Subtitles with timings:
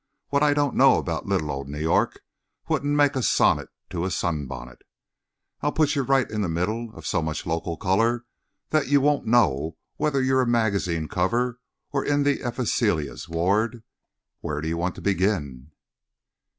[0.29, 2.21] What I don't know about little old New York
[2.67, 4.81] wouldn't make a sonnet to a sunbonnet.
[5.61, 8.25] I'll put you right in the middle of so much local colour
[8.71, 11.59] that you won't know whether you are a magazine cover
[11.91, 13.83] or in the erysipelas ward.
[14.39, 15.69] When do you want to begin?"